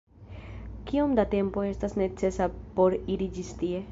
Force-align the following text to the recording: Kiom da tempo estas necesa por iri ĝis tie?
Kiom 0.91 1.13
da 1.19 1.25
tempo 1.33 1.67
estas 1.73 1.95
necesa 2.03 2.49
por 2.79 2.99
iri 3.17 3.31
ĝis 3.39 3.55
tie? 3.63 3.87